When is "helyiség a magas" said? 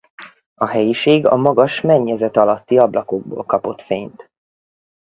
0.65-1.81